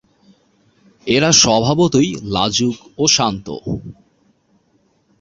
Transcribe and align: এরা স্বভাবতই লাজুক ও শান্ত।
এরা 1.07 1.29
স্বভাবতই 1.33 2.09
লাজুক 2.25 2.77
ও 2.97 3.03
শান্ত। 3.07 3.47